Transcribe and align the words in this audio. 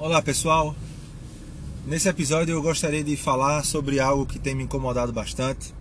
Olá 0.00 0.22
pessoal, 0.22 0.76
nesse 1.84 2.08
episódio 2.08 2.52
eu 2.52 2.62
gostaria 2.62 3.02
de 3.02 3.16
falar 3.16 3.64
sobre 3.64 3.98
algo 3.98 4.26
que 4.26 4.38
tem 4.38 4.54
me 4.54 4.62
incomodado 4.62 5.12
bastante. 5.12 5.74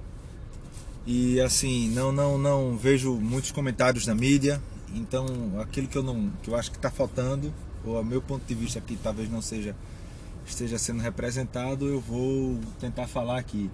E 1.05 1.39
assim 1.39 1.87
não 1.89 2.11
não 2.11 2.35
não 2.35 2.75
vejo 2.75 3.13
muitos 3.13 3.51
comentários 3.51 4.07
na 4.07 4.15
mídia, 4.15 4.59
então 4.91 5.27
aquilo 5.61 5.87
que 5.87 5.95
eu 5.95 6.01
não 6.01 6.31
que 6.41 6.49
eu 6.49 6.55
acho 6.55 6.71
que 6.71 6.77
está 6.77 6.89
faltando 6.89 7.53
ou 7.85 7.99
a 7.99 8.03
meu 8.03 8.19
ponto 8.19 8.43
de 8.43 8.55
vista 8.55 8.79
aqui 8.79 8.97
talvez 9.03 9.29
não 9.29 9.39
seja 9.39 9.75
esteja 10.47 10.79
sendo 10.79 10.99
representado 10.99 11.87
eu 11.87 12.01
vou 12.01 12.59
tentar 12.79 13.05
falar 13.05 13.37
aqui. 13.37 13.69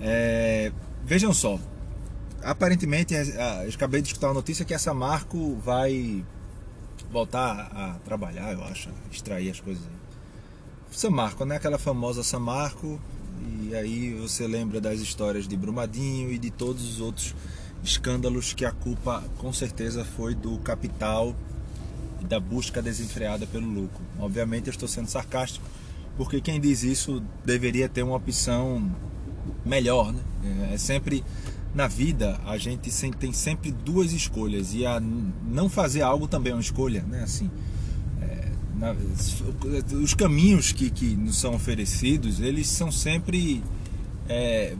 É, 0.00 0.70
vejam 1.04 1.34
só, 1.34 1.58
aparentemente 2.44 3.12
eu 3.12 3.74
acabei 3.74 4.00
de 4.00 4.06
escutar 4.06 4.28
a 4.28 4.34
notícia 4.34 4.64
que 4.64 4.72
essa 4.72 4.94
Marco 4.94 5.56
vai 5.56 6.24
voltar 7.16 7.70
a 7.74 7.98
trabalhar, 8.04 8.52
eu 8.52 8.62
acho, 8.64 8.90
extrair 9.10 9.50
as 9.50 9.58
coisas. 9.58 9.82
Samarco, 10.90 11.46
né? 11.46 11.56
Aquela 11.56 11.78
famosa 11.78 12.22
Samarco. 12.22 13.00
E 13.62 13.74
aí 13.74 14.12
você 14.12 14.46
lembra 14.46 14.82
das 14.82 15.00
histórias 15.00 15.48
de 15.48 15.56
Brumadinho 15.56 16.30
e 16.30 16.36
de 16.36 16.50
todos 16.50 16.84
os 16.84 17.00
outros 17.00 17.34
escândalos 17.82 18.52
que 18.52 18.66
a 18.66 18.70
culpa 18.70 19.24
com 19.38 19.50
certeza 19.50 20.04
foi 20.04 20.34
do 20.34 20.58
capital 20.58 21.34
e 22.20 22.24
da 22.26 22.38
busca 22.38 22.82
desenfreada 22.82 23.46
pelo 23.46 23.66
lucro. 23.66 24.02
Obviamente 24.18 24.66
eu 24.66 24.72
estou 24.72 24.88
sendo 24.88 25.08
sarcástico, 25.08 25.64
porque 26.18 26.42
quem 26.42 26.60
diz 26.60 26.82
isso 26.82 27.22
deveria 27.46 27.88
ter 27.88 28.02
uma 28.02 28.16
opção 28.16 28.90
melhor, 29.64 30.12
né? 30.12 30.20
É 30.74 30.76
sempre 30.76 31.24
na 31.76 31.86
vida 31.86 32.40
a 32.46 32.56
gente 32.56 32.90
tem 33.20 33.32
sempre 33.34 33.70
duas 33.70 34.12
escolhas 34.12 34.72
e 34.72 34.86
a 34.86 34.98
não 34.98 35.68
fazer 35.68 36.00
algo 36.00 36.26
também 36.26 36.52
é 36.52 36.54
uma 36.54 36.62
escolha, 36.62 37.02
né? 37.02 37.22
Assim, 37.22 37.50
é, 38.22 38.48
na, 38.74 38.96
os 40.02 40.14
caminhos 40.14 40.72
que, 40.72 40.88
que 40.88 41.14
nos 41.14 41.38
são 41.38 41.54
oferecidos, 41.54 42.40
eles 42.40 42.66
são 42.66 42.90
sempre 42.90 43.62
é, 44.26 44.74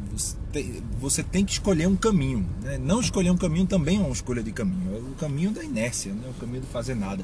você 0.98 1.22
tem 1.22 1.44
que 1.44 1.52
escolher 1.52 1.86
um 1.86 1.96
caminho. 1.96 2.48
Né? 2.62 2.78
Não 2.78 2.98
escolher 2.98 3.30
um 3.30 3.36
caminho 3.36 3.66
também 3.66 3.98
é 3.98 4.00
uma 4.00 4.10
escolha 4.10 4.42
de 4.42 4.50
caminho. 4.50 4.96
É 4.96 4.98
o 4.98 5.14
caminho 5.16 5.50
da 5.50 5.62
inércia, 5.62 6.14
né? 6.14 6.28
o 6.30 6.40
caminho 6.40 6.62
de 6.62 6.66
fazer 6.68 6.94
nada. 6.94 7.22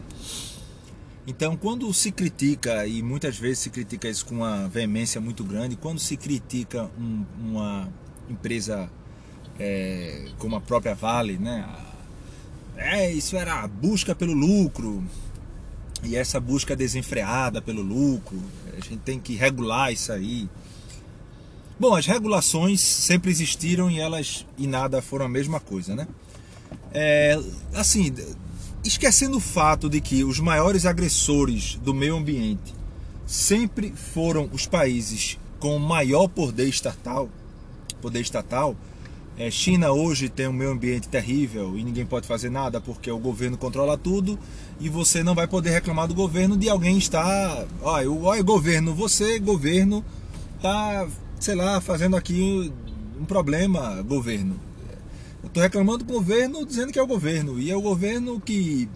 Então, 1.26 1.56
quando 1.56 1.92
se 1.94 2.12
critica, 2.12 2.86
e 2.86 3.02
muitas 3.02 3.38
vezes 3.38 3.60
se 3.60 3.70
critica 3.70 4.06
isso 4.06 4.26
com 4.26 4.34
uma 4.34 4.68
veemência 4.68 5.18
muito 5.18 5.42
grande, 5.42 5.76
quando 5.76 5.98
se 5.98 6.16
critica 6.16 6.90
um, 6.98 7.24
uma 7.40 7.88
empresa 8.28 8.90
é, 9.58 10.26
como 10.38 10.56
a 10.56 10.60
própria 10.60 10.94
Vale, 10.94 11.38
né? 11.38 11.68
É, 12.76 13.10
isso 13.10 13.36
era 13.36 13.62
a 13.62 13.68
busca 13.68 14.14
pelo 14.14 14.32
lucro 14.32 15.04
e 16.02 16.16
essa 16.16 16.40
busca 16.40 16.74
desenfreada 16.74 17.62
pelo 17.62 17.82
lucro. 17.82 18.40
A 18.76 18.80
gente 18.80 18.98
tem 18.98 19.20
que 19.20 19.34
regular 19.34 19.92
isso 19.92 20.12
aí. 20.12 20.48
Bom, 21.78 21.94
as 21.94 22.06
regulações 22.06 22.80
sempre 22.80 23.30
existiram 23.30 23.90
e 23.90 24.00
elas 24.00 24.46
e 24.58 24.66
nada 24.66 25.02
foram 25.02 25.26
a 25.26 25.28
mesma 25.28 25.60
coisa, 25.60 25.94
né? 25.94 26.06
É, 26.92 27.38
assim, 27.74 28.12
esquecendo 28.84 29.36
o 29.36 29.40
fato 29.40 29.88
de 29.88 30.00
que 30.00 30.24
os 30.24 30.38
maiores 30.40 30.84
agressores 30.84 31.76
do 31.76 31.94
meio 31.94 32.16
ambiente 32.16 32.74
sempre 33.26 33.92
foram 33.92 34.48
os 34.52 34.66
países 34.66 35.38
com 35.58 35.78
maior 35.78 36.28
poder 36.28 36.68
estatal, 36.68 37.28
poder 38.00 38.20
estatal, 38.20 38.76
é, 39.38 39.50
China 39.50 39.92
hoje 39.92 40.28
tem 40.28 40.46
um 40.46 40.52
meio 40.52 40.70
ambiente 40.70 41.08
terrível 41.08 41.76
e 41.78 41.82
ninguém 41.82 42.04
pode 42.04 42.26
fazer 42.26 42.50
nada 42.50 42.80
porque 42.80 43.10
o 43.10 43.18
governo 43.18 43.56
controla 43.56 43.96
tudo 43.96 44.38
e 44.78 44.88
você 44.88 45.22
não 45.22 45.34
vai 45.34 45.46
poder 45.46 45.70
reclamar 45.70 46.06
do 46.06 46.14
governo 46.14 46.56
de 46.56 46.68
alguém 46.68 46.98
estar. 46.98 47.66
Olha, 47.80 48.42
governo, 48.42 48.94
você, 48.94 49.38
governo, 49.38 50.04
tá, 50.60 51.08
sei 51.40 51.54
lá, 51.54 51.80
fazendo 51.80 52.14
aqui 52.14 52.72
um 53.18 53.24
problema, 53.24 54.02
governo. 54.02 54.54
Eu 55.42 55.48
estou 55.48 55.62
reclamando 55.62 55.98
do 55.98 56.12
governo 56.12 56.66
dizendo 56.66 56.92
que 56.92 56.98
é 56.98 57.02
o 57.02 57.06
governo 57.06 57.58
e 57.58 57.70
é 57.70 57.76
o 57.76 57.80
governo 57.80 58.38
que 58.38 58.88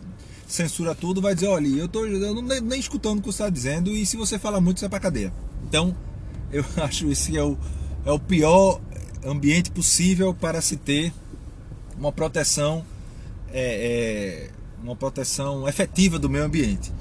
censura 0.47 0.95
tudo, 0.95 1.21
vai 1.21 1.35
dizer, 1.35 1.49
olha, 1.49 1.67
eu, 1.67 1.89
tô, 1.89 2.05
eu 2.05 2.35
não, 2.35 2.43
nem, 2.43 2.61
nem 2.61 2.79
escutando 2.79 3.19
o 3.19 3.23
que 3.23 3.27
você 3.27 3.43
está 3.43 3.51
dizendo 3.51 3.91
e 3.91 4.05
se 4.05 4.17
você 4.17 4.39
falar 4.39 4.61
muito, 4.61 4.79
você 4.79 4.85
vai 4.85 4.91
para 4.91 5.01
cadeia. 5.01 5.33
Então, 5.67 5.97
eu 6.53 6.65
acho 6.77 7.11
esse 7.11 7.37
é 7.37 7.43
o, 7.43 7.57
é 8.05 8.13
o 8.13 8.19
pior 8.19 8.81
ambiente 9.31 9.71
possível 9.71 10.35
para 10.35 10.61
se 10.61 10.77
ter 10.77 11.13
uma 11.99 12.13
proteção 12.13 12.85
é, 13.53 14.51
é, 14.51 14.51
uma 14.83 14.95
proteção 14.95 15.69
efetiva 15.69 16.19
do 16.19 16.29
meio 16.29 16.45
ambiente. 16.45 16.93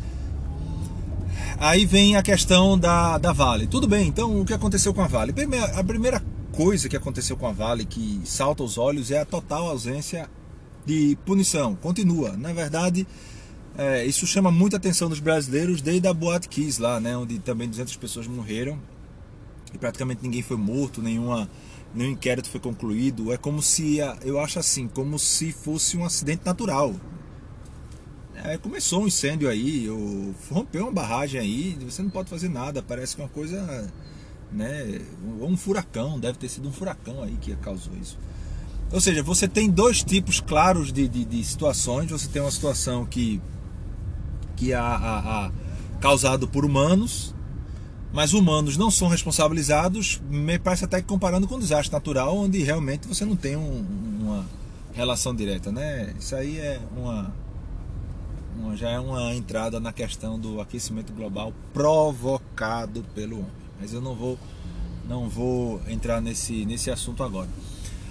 Aí 1.58 1.86
vem 1.86 2.16
a 2.16 2.24
questão 2.24 2.78
da, 2.78 3.18
da 3.18 3.32
Vale. 3.32 3.68
Tudo 3.68 3.88
bem, 3.88 4.08
então 4.08 4.42
o 4.42 4.46
que 4.46 4.54
aconteceu 4.54 4.94
com 4.94 5.02
a 5.02 5.08
Vale? 5.08 5.34
A 5.76 5.84
primeira 5.84 6.22
coisa 6.52 6.90
que 6.90 6.96
aconteceu 6.96 7.38
com 7.38 7.48
a 7.48 7.52
Vale 7.52 7.86
que 7.86 8.22
salta 8.26 8.64
aos 8.64 8.78
olhos 8.78 9.12
é 9.12 9.20
a 9.20 9.26
total 9.26 9.68
ausência 9.68 10.30
de 10.86 11.18
punição. 11.26 11.76
Continua. 11.76 12.36
Na 12.38 12.54
verdade, 12.54 13.08
é, 13.78 14.06
isso 14.06 14.26
chama 14.26 14.52
muita 14.52 14.78
atenção 14.78 15.10
dos 15.10 15.20
brasileiros 15.20 15.82
desde 15.82 16.08
a 16.08 16.14
Boate 16.14 16.48
Kiss 16.48 16.82
lá, 16.82 17.00
né, 17.00 17.16
onde 17.18 17.40
também 17.40 17.68
200 17.68 17.96
pessoas 17.98 18.28
morreram 18.28 18.80
e 19.74 19.78
praticamente 19.78 20.24
ninguém 20.24 20.42
foi 20.42 20.58
morto, 20.58 21.02
nenhuma 21.02 21.50
nenhum 21.96 22.12
inquérito 22.12 22.50
foi 22.50 22.60
concluído. 22.60 23.32
É 23.32 23.38
como 23.38 23.62
se, 23.62 23.98
eu 24.24 24.40
acho 24.40 24.60
assim, 24.60 24.88
como 24.88 25.18
se 25.18 25.52
fosse 25.52 25.98
um 25.98 26.04
acidente 26.04 26.46
natural. 26.46 26.94
É, 28.44 28.58
começou 28.58 29.04
um 29.04 29.08
incêndio 29.08 29.50
aí, 29.50 29.90
ou 29.90 30.36
rompeu 30.52 30.84
uma 30.84 30.92
barragem 30.92 31.40
aí, 31.40 31.78
você 31.84 32.04
não 32.04 32.10
pode 32.10 32.30
fazer 32.30 32.50
nada, 32.50 32.84
parece 32.84 33.16
que 33.16 33.22
é 33.22 33.26
uma 33.26 33.30
coisa, 33.30 33.92
né, 34.52 35.02
ou 35.40 35.50
um 35.50 35.58
furacão, 35.58 36.20
deve 36.20 36.38
ter 36.38 36.50
sido 36.50 36.68
um 36.68 36.72
furacão 36.72 37.24
aí 37.24 37.36
que 37.42 37.56
causou 37.56 37.94
isso. 38.00 38.20
Ou 38.92 39.02
seja, 39.02 39.24
você 39.24 39.48
tem 39.48 39.70
dois 39.70 40.04
tipos 40.04 40.40
claros 40.40 40.94
de, 40.94 41.08
de, 41.08 41.26
de 41.26 41.44
situações, 41.44 42.12
você 42.12 42.28
tem 42.28 42.42
uma 42.42 42.52
situação 42.52 43.06
que, 43.06 43.42
que 44.56 44.72
é 44.72 44.76
a, 44.76 44.84
a, 44.84 45.46
a 45.48 45.52
causado 46.00 46.48
por 46.48 46.64
humanos, 46.64 47.35
mas 48.16 48.32
humanos 48.34 48.78
não 48.78 48.90
são 48.90 49.10
responsabilizados, 49.10 50.22
me 50.30 50.58
parece 50.58 50.86
até 50.86 51.02
que 51.02 51.08
comparando 51.08 51.46
com 51.50 51.56
um 51.56 51.60
desastre 51.60 51.92
natural, 51.92 52.38
onde 52.38 52.64
realmente 52.64 53.10
você 53.10 53.26
não 53.26 53.36
tem 53.36 53.58
um, 53.58 53.86
uma 54.22 54.46
relação 54.94 55.36
direta, 55.36 55.70
né? 55.70 56.16
Isso 56.18 56.34
aí 56.34 56.58
é 56.58 56.80
uma, 56.96 57.36
uma, 58.58 58.78
já 58.78 58.90
é 58.90 58.98
uma 58.98 59.36
entrada 59.36 59.82
na 59.82 59.92
questão 59.92 60.40
do 60.40 60.62
aquecimento 60.62 61.12
global 61.12 61.52
provocado 61.74 63.04
pelo 63.14 63.40
homem. 63.40 63.52
Mas 63.82 63.92
eu 63.92 64.00
não 64.00 64.16
vou 64.16 64.40
não 65.10 65.28
vou 65.28 65.82
entrar 65.86 66.22
nesse, 66.22 66.66
nesse 66.66 66.90
assunto 66.90 67.22
agora. 67.22 67.50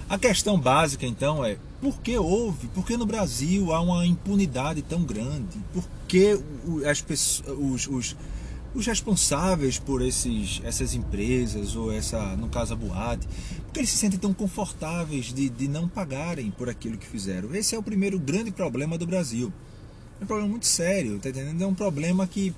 A 0.07 0.19
questão 0.19 0.57
básica 0.59 1.03
então 1.07 1.43
é 1.43 1.57
por 1.81 1.99
que 1.99 2.15
houve, 2.15 2.67
por 2.67 2.85
que 2.85 2.95
no 2.95 3.07
Brasil 3.07 3.73
há 3.73 3.81
uma 3.81 4.05
impunidade 4.05 4.83
tão 4.83 5.01
grande? 5.01 5.57
Por 5.73 5.83
que 6.07 6.39
as 6.87 7.01
pessoas, 7.01 7.57
os, 7.57 7.87
os 7.87 8.15
os 8.75 8.85
responsáveis 8.85 9.79
por 9.79 10.01
esses, 10.01 10.61
essas 10.63 10.93
empresas 10.93 11.75
ou 11.75 11.91
essa, 11.91 12.35
no 12.35 12.49
caso 12.49 12.73
a 12.73 12.75
boate, 12.75 13.25
porque 13.63 13.79
eles 13.79 13.89
se 13.89 13.97
sentem 13.97 14.19
tão 14.19 14.33
confortáveis 14.33 15.33
de, 15.33 15.49
de 15.49 15.67
não 15.67 15.87
pagarem 15.87 16.51
por 16.51 16.69
aquilo 16.69 16.97
que 16.97 17.07
fizeram. 17.07 17.55
Esse 17.55 17.73
é 17.73 17.79
o 17.79 17.83
primeiro 17.83 18.19
grande 18.19 18.51
problema 18.51 18.97
do 18.97 19.07
Brasil. 19.07 19.51
É 20.19 20.23
um 20.23 20.27
problema 20.27 20.49
muito 20.49 20.65
sério, 20.65 21.17
tá 21.19 21.29
entendendo? 21.29 21.61
É 21.61 21.67
um 21.67 21.73
problema 21.73 22.27
que 22.27 22.53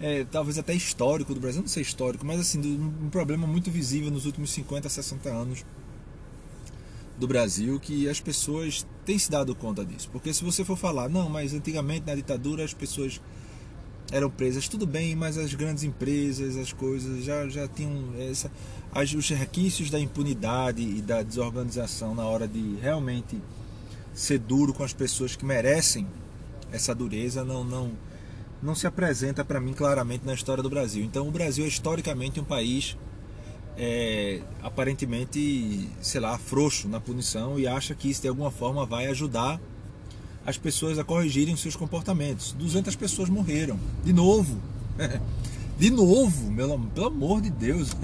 é, 0.00 0.24
talvez 0.24 0.58
até 0.58 0.74
histórico 0.74 1.32
do 1.32 1.40
Brasil, 1.40 1.62
não 1.62 1.68
sei 1.68 1.82
histórico, 1.82 2.26
mas 2.26 2.40
assim, 2.40 2.60
um 2.60 3.08
problema 3.08 3.46
muito 3.46 3.70
visível 3.70 4.10
nos 4.10 4.26
últimos 4.26 4.50
50, 4.50 4.88
60 4.88 5.28
anos 5.28 5.64
do 7.18 7.26
Brasil 7.26 7.80
que 7.80 8.08
as 8.08 8.20
pessoas 8.20 8.86
têm 9.04 9.18
se 9.18 9.30
dado 9.30 9.54
conta 9.54 9.84
disso. 9.84 10.08
Porque 10.12 10.34
se 10.34 10.44
você 10.44 10.64
for 10.64 10.76
falar, 10.76 11.08
não, 11.08 11.30
mas 11.30 11.54
antigamente 11.54 12.04
na 12.04 12.14
ditadura 12.14 12.64
as 12.64 12.74
pessoas 12.74 13.20
eram 14.12 14.30
presas, 14.30 14.68
tudo 14.68 14.86
bem, 14.86 15.16
mas 15.16 15.36
as 15.36 15.52
grandes 15.54 15.82
empresas, 15.82 16.56
as 16.56 16.72
coisas 16.72 17.24
já, 17.24 17.48
já 17.48 17.66
tinham 17.66 18.14
essa, 18.18 18.50
as, 18.92 19.12
os 19.12 19.28
requisitos 19.28 19.90
da 19.90 19.98
impunidade 19.98 20.82
e 20.82 21.02
da 21.02 21.22
desorganização 21.22 22.14
na 22.14 22.24
hora 22.24 22.46
de 22.46 22.76
realmente 22.80 23.40
ser 24.14 24.38
duro 24.38 24.72
com 24.72 24.82
as 24.82 24.92
pessoas 24.92 25.36
que 25.36 25.44
merecem 25.44 26.06
essa 26.72 26.94
dureza 26.94 27.44
não 27.44 27.62
não 27.62 27.92
não 28.62 28.74
se 28.74 28.86
apresenta 28.86 29.44
para 29.44 29.60
mim 29.60 29.74
claramente 29.74 30.24
na 30.24 30.32
história 30.32 30.62
do 30.62 30.70
Brasil. 30.70 31.04
Então 31.04 31.28
o 31.28 31.30
Brasil 31.30 31.64
é 31.64 31.68
historicamente 31.68 32.40
um 32.40 32.44
país 32.44 32.96
é, 33.76 34.40
aparentemente, 34.62 35.88
sei 36.00 36.20
lá, 36.20 36.38
frouxo 36.38 36.88
na 36.88 36.98
punição 36.98 37.58
e 37.58 37.68
acha 37.68 37.94
que 37.94 38.08
isso 38.10 38.22
de 38.22 38.28
alguma 38.28 38.50
forma 38.50 38.86
vai 38.86 39.06
ajudar 39.08 39.60
as 40.46 40.56
pessoas 40.56 40.96
a 40.96 41.04
corrigirem 41.04 41.56
seus 41.56 41.74
comportamentos. 41.74 42.52
200 42.52 42.94
pessoas 42.94 43.28
morreram. 43.28 43.78
De 44.04 44.12
novo. 44.12 44.56
De 45.78 45.90
novo, 45.90 46.50
meu, 46.50 46.80
pelo 46.94 47.06
amor 47.08 47.40
de 47.40 47.50
Deus. 47.50 47.90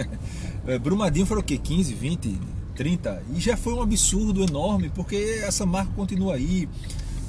É, 0.64 0.78
Brumadinho 0.78 1.26
foi 1.26 1.38
o 1.38 1.42
quê? 1.42 1.58
15, 1.58 1.92
20, 1.92 2.38
30? 2.76 3.24
E 3.34 3.40
já 3.40 3.56
foi 3.56 3.72
um 3.74 3.82
absurdo 3.82 4.44
enorme, 4.44 4.92
porque 4.94 5.42
essa 5.42 5.66
marca 5.66 5.90
continua 5.96 6.36
aí. 6.36 6.68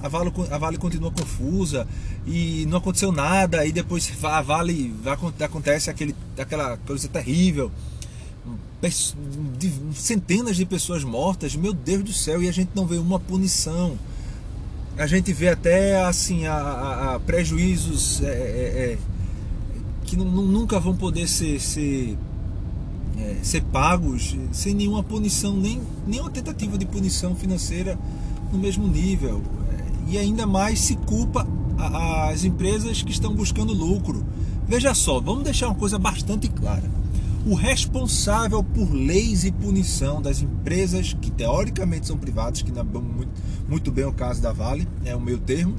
a 0.04 0.08
Vale, 0.08 0.32
a 0.52 0.58
vale 0.60 0.78
continua 0.78 1.10
confusa 1.10 1.88
e 2.28 2.68
não 2.68 2.78
aconteceu 2.78 3.12
nada, 3.12 3.66
e 3.66 3.72
depois 3.72 4.08
a 4.24 4.40
Vale 4.44 4.94
acontece 5.40 5.90
aquele, 5.90 6.16
aquela 6.38 6.78
coisa 6.78 7.08
terrível. 7.08 7.72
Centenas 9.96 10.56
de 10.56 10.64
pessoas 10.64 11.04
mortas, 11.04 11.56
meu 11.56 11.74
Deus 11.74 12.04
do 12.04 12.14
céu, 12.14 12.44
e 12.44 12.48
a 12.48 12.52
gente 12.52 12.70
não 12.76 12.86
vê 12.86 12.98
uma 12.98 13.20
punição. 13.20 13.98
A 14.98 15.08
gente 15.08 15.34
vê 15.34 15.50
até 15.50 16.04
assim 16.06 16.46
a, 16.46 16.54
a, 16.54 17.16
a 17.16 17.20
prejuízos 17.20 18.22
é, 18.22 18.28
é, 18.28 18.30
é, 18.30 18.98
que 20.06 20.16
nunca 20.16 20.80
vão 20.80 20.96
poder 20.96 21.28
ser, 21.28 21.60
ser, 21.60 22.16
é, 23.18 23.38
ser 23.42 23.64
pagos 23.64 24.36
sem 24.52 24.76
nenhuma 24.76 25.02
punição, 25.02 25.56
nem 25.58 25.82
nenhuma 26.06 26.30
tentativa 26.30 26.78
de 26.78 26.86
punição 26.86 27.36
financeira 27.36 27.98
no 28.52 28.60
mesmo 28.60 28.88
nível 28.88 29.42
e 30.08 30.18
ainda 30.18 30.46
mais 30.46 30.80
se 30.80 30.96
culpa 30.96 31.48
as 32.30 32.44
empresas 32.44 33.02
que 33.02 33.12
estão 33.12 33.34
buscando 33.34 33.74
lucro. 33.74 34.24
Veja 34.68 34.94
só, 34.94 35.20
vamos 35.20 35.44
deixar 35.44 35.68
uma 35.68 35.76
coisa 35.76 35.98
bastante 35.98 36.48
clara. 36.48 37.03
O 37.46 37.56
responsável 37.56 38.64
por 38.64 38.94
leis 38.94 39.44
e 39.44 39.52
punição 39.52 40.22
das 40.22 40.42
empresas 40.42 41.14
que 41.14 41.30
teoricamente 41.30 42.08
são 42.08 42.18
privadas, 42.18 42.62
que 42.62 42.72
não 42.72 42.82
é 42.82 42.84
muito, 42.84 43.32
muito 43.68 43.92
bem 43.92 44.06
o 44.06 44.14
caso 44.14 44.42
da 44.42 44.54
Vale, 44.54 44.88
é 45.04 45.14
o 45.14 45.20
meu 45.20 45.38
termo, 45.38 45.76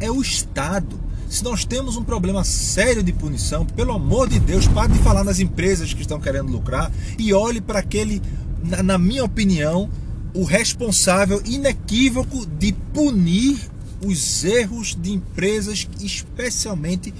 é 0.00 0.10
o 0.10 0.22
Estado. 0.22 0.98
Se 1.28 1.44
nós 1.44 1.66
temos 1.66 1.96
um 1.96 2.04
problema 2.04 2.42
sério 2.42 3.02
de 3.02 3.12
punição, 3.12 3.66
pelo 3.66 3.92
amor 3.92 4.28
de 4.28 4.38
Deus, 4.38 4.66
pare 4.66 4.94
de 4.94 4.98
falar 5.00 5.24
nas 5.24 5.40
empresas 5.40 5.92
que 5.92 6.00
estão 6.00 6.18
querendo 6.18 6.50
lucrar 6.50 6.90
e 7.18 7.34
olhe 7.34 7.60
para 7.60 7.78
aquele, 7.78 8.22
na, 8.64 8.82
na 8.82 8.98
minha 8.98 9.24
opinião, 9.24 9.90
o 10.34 10.44
responsável 10.44 11.42
inequívoco 11.44 12.46
de 12.46 12.72
punir 12.94 13.70
os 14.04 14.42
erros 14.42 14.96
de 15.00 15.12
empresas, 15.12 15.86
especialmente 16.00 17.12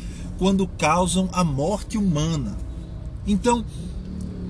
quando 0.43 0.67
causam 0.67 1.31
a 1.33 1.45
morte 1.45 1.97
humana. 1.97 2.59
Então, 3.25 3.65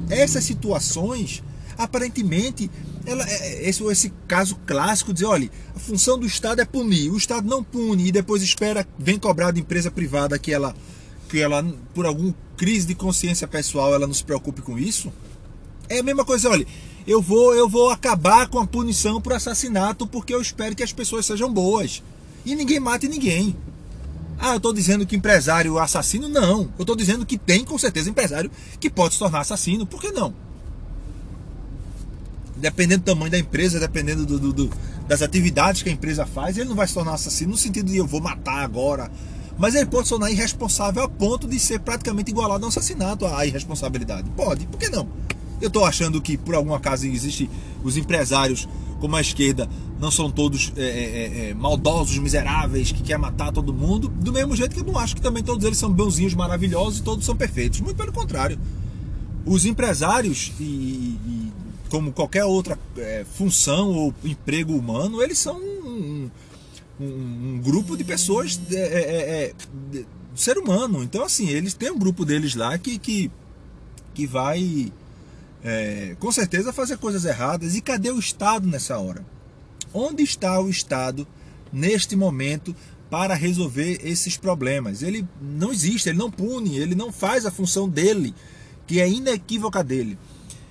essas 0.09 0.43
situações, 0.43 1.43
aparentemente, 1.77 2.71
ela, 3.05 3.23
é, 3.29 3.69
esse, 3.69 3.85
esse 3.85 4.11
caso 4.27 4.57
clássico 4.67 5.13
dizer, 5.13 5.27
olha, 5.27 5.51
a 5.77 5.79
função 5.79 6.19
do 6.19 6.25
Estado 6.25 6.63
é 6.63 6.65
punir, 6.65 7.11
o 7.11 7.17
Estado 7.19 7.47
não 7.47 7.63
pune 7.63 8.07
e 8.07 8.11
depois 8.11 8.43
espera, 8.43 8.89
vem 8.99 9.19
cobrar 9.19 9.51
da 9.51 9.61
empresa 9.61 9.91
privada 9.91 10.39
que 10.39 10.51
ela, 10.51 10.75
que 11.29 11.39
ela, 11.39 11.63
por 11.93 12.07
alguma 12.07 12.35
crise 12.57 12.87
de 12.87 12.95
consciência 12.95 13.47
pessoal, 13.47 13.93
ela 13.93 14.07
não 14.07 14.15
se 14.15 14.25
preocupe 14.25 14.63
com 14.63 14.79
isso. 14.79 15.13
É 15.91 15.99
a 15.99 16.03
mesma 16.03 16.25
coisa, 16.25 16.49
olha, 16.49 16.67
eu 17.07 17.21
vou, 17.21 17.55
eu 17.55 17.69
vou 17.69 17.91
acabar 17.91 18.49
com 18.49 18.59
a 18.59 18.67
punição 18.67 19.21
por 19.21 19.35
assassinato 19.35 20.07
porque 20.07 20.35
eu 20.35 20.41
espero 20.41 20.75
que 20.75 20.83
as 20.83 20.91
pessoas 20.91 21.27
sejam 21.27 21.53
boas. 21.53 22.03
E 22.47 22.55
ninguém 22.57 22.81
mate 22.81 23.07
ninguém. 23.07 23.55
Ah, 24.45 24.55
eu 24.55 24.57
estou 24.57 24.73
dizendo 24.73 25.07
que 25.07 25.15
empresário 25.15 25.79
assassino? 25.79 26.29
Não. 26.29 26.63
Eu 26.77 26.81
estou 26.83 26.97
dizendo 26.97 27.25
que 27.25 27.39
tem 27.39 27.65
com 27.65 27.79
certeza 27.79 28.11
empresário 28.11 28.51
que 28.81 28.91
pode 28.91 29.15
se 29.15 29.21
tornar 29.21 29.39
assassino. 29.39 29.87
Por 29.87 30.01
que 30.01 30.11
não? 30.11 30.35
Dependendo 32.57 33.05
do 33.05 33.07
tamanho 33.07 33.31
da 33.31 33.39
empresa, 33.39 33.79
dependendo 33.79 34.27
do, 34.27 34.41
do, 34.41 34.53
do, 34.53 34.71
das 35.07 35.23
atividades 35.23 35.83
que 35.83 35.89
a 35.89 35.93
empresa 35.93 36.27
faz, 36.27 36.59
ele 36.59 36.69
não 36.69 36.75
vai 36.75 36.89
se 36.89 36.95
tornar 36.95 37.15
assassino 37.15 37.53
no 37.53 37.57
sentido 37.57 37.87
de 37.87 37.99
eu 37.99 38.07
vou 38.07 38.21
matar 38.21 38.65
agora. 38.65 39.13
Mas 39.57 39.77
ele 39.77 39.87
pode 39.87 40.09
se 40.09 40.11
tornar 40.11 40.29
irresponsável 40.33 41.05
a 41.05 41.09
ponto 41.09 41.47
de 41.47 41.61
ser 41.61 41.79
praticamente 41.79 42.33
igualado 42.33 42.65
a 42.65 42.67
um 42.67 42.69
assassinato, 42.69 43.25
a 43.25 43.47
irresponsabilidade. 43.47 44.29
Pode, 44.31 44.67
por 44.67 44.77
que 44.77 44.89
não? 44.89 45.07
Eu 45.61 45.69
estou 45.69 45.85
achando 45.85 46.21
que 46.21 46.37
por 46.37 46.57
algum 46.57 46.75
acaso 46.75 47.07
existe 47.07 47.49
os 47.85 47.97
empresários 47.97 48.69
como 49.03 49.17
a 49.17 49.21
esquerda 49.21 49.69
não 49.99 50.13
são 50.13 50.31
todos 50.31 50.73
é, 50.77 50.81
é, 50.81 50.87
é, 50.87 51.51
é, 51.51 51.55
maldosos, 51.55 52.17
miseráveis, 52.19 52.93
que 52.93 53.03
quer 53.03 53.19
matar 53.19 53.51
todo 53.51 53.75
mundo, 53.75 54.07
do 54.07 54.33
mesmo 54.33 54.55
jeito 54.55 54.77
que 54.77 54.81
eu 54.81 54.85
não 54.85 54.97
acho 54.97 55.17
que 55.17 55.21
também 55.21 55.43
todos 55.43 55.65
eles 55.65 55.77
são 55.77 55.93
bonzinhos, 55.93 56.35
maravilhosos 56.35 57.01
e 57.01 57.03
todos 57.03 57.25
são 57.25 57.35
perfeitos. 57.35 57.81
Muito 57.81 57.97
pelo 57.97 58.13
contrário. 58.13 58.57
Os 59.45 59.67
empresários, 59.67 60.53
e, 60.61 60.63
e 60.63 61.53
como 61.89 62.13
qualquer 62.13 62.45
outra 62.45 62.79
é, 62.97 63.27
função 63.35 63.91
ou 63.91 64.15
emprego 64.23 64.73
humano, 64.73 65.21
eles 65.21 65.39
são 65.39 65.57
um, 65.57 66.31
um, 67.01 67.05
um 67.05 67.61
grupo 67.61 67.97
de 67.97 68.05
pessoas, 68.05 68.61
é, 68.71 69.53
de, 69.91 70.07
ser 70.37 70.57
humano. 70.59 71.03
Então, 71.03 71.25
assim, 71.25 71.49
eles 71.49 71.75
têm 71.75 71.91
um 71.91 71.99
grupo 71.99 72.25
deles 72.25 72.55
lá 72.55 72.79
que, 72.79 73.01
que, 73.01 73.33
que 74.15 74.29
vai 74.29 74.93
é, 75.65 76.17
com 76.19 76.33
certeza 76.33 76.73
fazer 76.73 76.99
coisas 76.99 77.25
erradas. 77.25 77.75
E 77.75 77.81
cadê 77.81 78.11
o 78.11 78.19
Estado 78.19 78.67
nessa 78.67 78.99
hora? 78.99 79.25
Onde 79.95 80.23
está 80.23 80.61
o 80.61 80.69
Estado 80.69 81.27
neste 81.73 82.17
momento 82.17 82.75
para 83.11 83.35
resolver 83.35 84.01
esses 84.03 84.37
problemas? 84.37 85.03
Ele 85.03 85.27
não 85.41 85.73
existe, 85.73 86.09
ele 86.09 86.19
não 86.19 86.31
pune, 86.31 86.79
ele 86.79 86.95
não 86.95 87.13
faz 87.13 87.47
a 87.47 87.51
função 87.51 87.89
dele, 87.89 88.35
que 88.87 89.01
é 89.01 89.09
inequívoca 89.09 89.85
dele. 89.85 90.19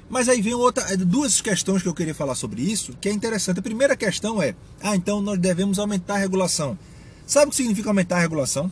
Mas 0.10 0.28
aí 0.28 0.42
vem 0.42 0.54
outra, 0.54 0.98
duas 0.98 1.40
questões 1.40 1.82
que 1.82 1.88
eu 1.88 1.94
queria 1.94 2.14
falar 2.14 2.36
sobre 2.36 2.62
isso, 2.62 2.94
que 3.00 3.08
é 3.08 3.12
interessante. 3.14 3.60
A 3.60 3.64
primeira 3.64 3.96
questão 3.96 4.42
é: 4.42 4.56
ah, 4.82 4.94
então 4.94 5.22
nós 5.22 5.40
devemos 5.40 5.80
aumentar 5.80 6.16
a 6.16 6.18
regulação. 6.18 6.78
Sabe 7.26 7.48
o 7.48 7.50
que 7.52 7.56
significa 7.56 7.90
aumentar 7.90 8.18
a 8.18 8.20
regulação? 8.20 8.70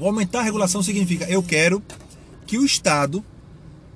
O 0.00 0.06
aumentar 0.06 0.40
a 0.40 0.42
regulação 0.42 0.82
significa 0.82 1.26
eu 1.26 1.44
quero 1.44 1.80
que 2.44 2.58
o 2.58 2.64
Estado 2.64 3.24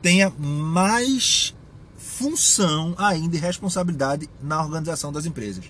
tenha 0.06 0.32
mais 0.38 1.52
função 1.98 2.94
ainda 2.96 3.36
e 3.36 3.40
responsabilidade 3.40 4.30
na 4.40 4.62
organização 4.62 5.10
das 5.10 5.26
empresas. 5.26 5.64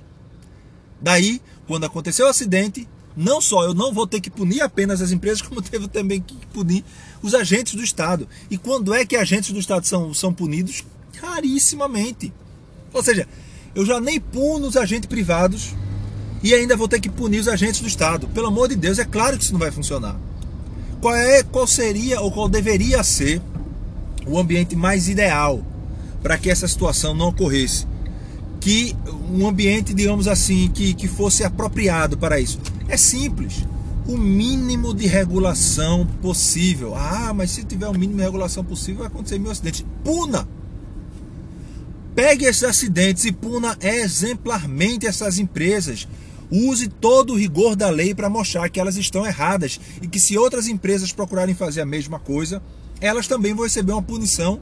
Daí, 1.01 1.41
quando 1.67 1.87
aconteceu 1.87 2.27
o 2.27 2.29
acidente, 2.29 2.87
não 3.17 3.41
só 3.41 3.65
eu 3.65 3.73
não 3.73 3.95
vou 3.95 4.07
ter 4.07 4.21
que 4.21 4.29
punir 4.29 4.61
apenas 4.61 5.01
as 5.01 5.11
empresas, 5.11 5.41
como 5.49 5.63
teve 5.63 5.89
também 5.89 6.21
que 6.21 6.37
punir 6.53 6.85
os 7.23 7.35
agentes 7.35 7.77
do 7.77 7.83
Estado. 7.83 8.29
E 8.51 8.59
quando 8.59 8.93
é 8.93 9.07
que 9.07 9.17
agentes 9.17 9.53
do 9.53 9.59
Estado 9.59 9.87
são, 9.87 10.13
são 10.13 10.35
punidos? 10.35 10.85
Rarissimamente. 11.19 12.31
Ou 12.93 13.03
seja, 13.03 13.27
eu 13.75 13.87
já 13.87 13.99
nem 13.99 14.21
puno 14.21 14.67
os 14.67 14.77
agentes 14.77 15.09
privados 15.09 15.75
e 16.43 16.53
ainda 16.53 16.77
vou 16.77 16.89
ter 16.89 17.01
que 17.01 17.09
punir 17.09 17.41
os 17.41 17.49
agentes 17.49 17.81
do 17.81 17.89
Estado. 17.89 18.29
Pelo 18.29 18.49
amor 18.49 18.69
de 18.69 18.77
Deus, 18.77 18.99
é 18.99 19.05
claro 19.07 19.39
que 19.39 19.45
isso 19.45 19.53
não 19.55 19.61
vai 19.61 19.71
funcionar. 19.71 20.15
Qual, 21.01 21.15
é, 21.15 21.43
qual 21.43 21.67
seria 21.67 22.21
ou 22.21 22.31
qual 22.31 22.51
deveria 22.51 23.03
ser 23.03 23.41
o 24.27 24.39
ambiente 24.39 24.75
mais 24.75 25.09
ideal 25.09 25.65
para 26.23 26.37
que 26.37 26.51
essa 26.51 26.67
situação 26.67 27.15
não 27.15 27.29
ocorresse. 27.29 27.87
Que 28.61 28.97
um 29.31 29.47
ambiente, 29.47 29.95
digamos 29.95 30.27
assim, 30.27 30.69
que, 30.69 30.93
que 30.95 31.07
fosse 31.07 31.45
apropriado 31.45 32.19
para 32.19 32.41
isso. 32.41 32.59
É 32.89 32.97
simples. 32.97 33.65
O 34.09 34.17
mínimo 34.17 34.93
de 34.93 35.07
regulação 35.07 36.07
possível. 36.21 36.95
Ah, 36.95 37.33
mas 37.35 37.53
se 37.53 37.65
tiver 37.65 37.89
o 37.89 37.93
mínimo 37.93 38.19
de 38.19 38.25
regulação 38.25 38.65
possível, 38.65 39.01
vai 39.01 39.07
acontecer 39.07 39.39
mil 39.39 39.51
acidentes. 39.51 39.85
Puna! 40.03 40.49
Pegue 42.17 42.47
esses 42.47 42.65
acidentes 42.65 43.25
e 43.27 43.31
puna 43.31 43.77
exemplarmente 43.81 45.07
essas 45.07 45.39
empresas. 45.39 46.09
Use 46.51 46.89
todo 46.89 47.35
o 47.35 47.39
rigor 47.39 47.77
da 47.77 47.91
lei 47.91 48.15
para 48.15 48.31
mostrar 48.31 48.69
que 48.69 48.81
elas 48.81 48.97
estão 48.97 49.27
erradas 49.27 49.79
e 50.01 50.09
que 50.09 50.19
se 50.19 50.39
outras 50.39 50.67
empresas 50.67 51.13
procurarem 51.13 51.55
fazer 51.55 51.83
a 51.83 51.87
mesma 51.87 52.19
coisa, 52.19 52.63
elas 53.01 53.27
também 53.27 53.55
vão 53.55 53.65
receber 53.65 53.93
uma 53.93 54.03
punição 54.03 54.61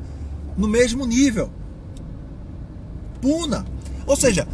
no 0.56 0.68
mesmo 0.68 1.06
nível. 1.06 1.50
Puna. 3.20 3.64
Ou 4.06 4.16
seja, 4.16 4.46